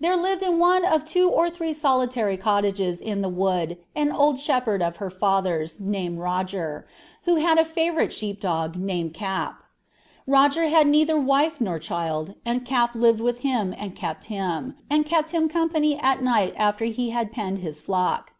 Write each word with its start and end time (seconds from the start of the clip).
"There 0.00 0.16
lived 0.16 0.42
in 0.42 0.58
one 0.58 0.84
of 0.84 1.04
two 1.04 1.30
or 1.30 1.48
three 1.48 1.72
solitary 1.72 2.36
cottages 2.36 2.98
in 2.98 3.20
the 3.22 3.28
wood 3.28 3.78
an 3.94 4.10
old 4.10 4.36
shepherd 4.36 4.82
of 4.82 4.96
her 4.96 5.10
father's, 5.10 5.78
named 5.78 6.18
Roger, 6.18 6.88
who 7.22 7.36
had 7.36 7.56
a 7.56 7.64
favorite 7.64 8.12
sheep 8.12 8.40
dog 8.40 8.72
called 8.74 9.14
Cap. 9.14 9.62
Roger 10.26 10.68
had 10.70 10.88
neither 10.88 11.16
wife 11.16 11.60
nor 11.60 11.78
child, 11.78 12.34
and 12.44 12.66
Cap 12.66 12.96
lived 12.96 13.20
with 13.20 13.42
him 13.42 13.72
and 13.78 13.94
kept 13.94 14.24
him, 14.24 14.74
and 14.90 15.06
kept 15.06 15.30
him 15.30 15.48
company 15.48 15.96
at 16.00 16.20
night 16.20 16.52
after 16.56 16.86
he 16.86 17.10
had 17.10 17.30
penned 17.30 17.58
his 17.58 17.78
flock. 17.80 18.32